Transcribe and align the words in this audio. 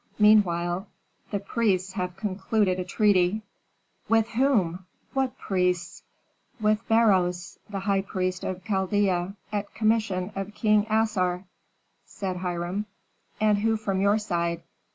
Meanwhile 0.17 0.87
the 1.29 1.37
priests 1.39 1.93
have 1.93 2.17
concluded 2.17 2.79
a 2.79 2.83
treaty." 2.83 3.43
"With 4.09 4.29
whom? 4.29 4.87
What 5.13 5.37
priests?" 5.37 6.01
"With 6.59 6.79
Beroes, 6.87 7.59
the 7.69 7.81
high 7.81 8.01
priest 8.01 8.43
of 8.43 8.63
Chaldea, 8.63 9.35
at 9.51 9.75
commission 9.75 10.31
of 10.35 10.55
King 10.55 10.87
Assar," 10.89 11.45
said 12.03 12.37
Hiram. 12.37 12.87
"And 13.39 13.59
who 13.59 13.77
from 13.77 14.01
your 14.01 14.17
side? 14.17 14.63